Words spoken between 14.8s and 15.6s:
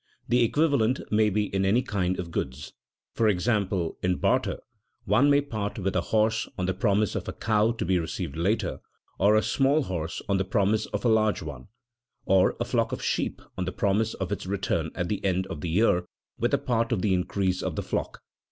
at the end